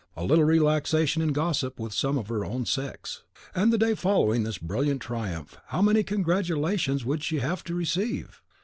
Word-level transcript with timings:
a 0.17 0.23
little 0.23 0.45
relaxation 0.45 1.21
in 1.21 1.31
gossip 1.31 1.79
with 1.79 1.93
some 1.93 2.17
of 2.17 2.27
her 2.27 2.43
own 2.43 2.65
sex. 2.65 3.21
And 3.53 3.71
the 3.71 3.77
day 3.77 3.93
following 3.93 4.41
this 4.41 4.57
brilliant 4.57 4.99
triumph, 4.99 5.59
how 5.67 5.83
many 5.83 6.01
congratulations 6.01 7.05
would 7.05 7.23
she 7.23 7.37
have 7.37 7.63
to 7.65 7.75
receive! 7.75 8.41